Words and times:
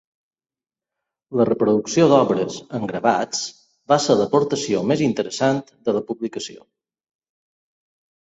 La 1.41 1.45
reproducció 1.49 2.07
d'obres, 2.11 2.55
en 2.77 2.87
gravats, 2.91 3.41
va 3.93 3.97
ser 4.05 4.15
l'aportació 4.23 4.81
més 4.93 5.05
interessant 5.09 5.61
de 5.91 5.95
la 5.99 6.03
publicació. 6.09 6.59